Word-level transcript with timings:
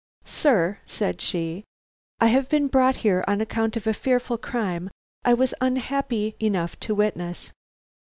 "Sir," 0.25 0.79
said 0.87 1.21
she, 1.21 1.63
"I 2.19 2.29
have 2.29 2.49
been 2.49 2.65
brought 2.65 2.95
here 3.05 3.23
on 3.27 3.39
account 3.39 3.77
of 3.77 3.85
a 3.85 3.93
fearful 3.93 4.39
crime 4.39 4.89
I 5.23 5.35
was 5.35 5.53
unhappy 5.61 6.35
enough 6.41 6.79
to 6.79 6.95
witness. 6.95 7.51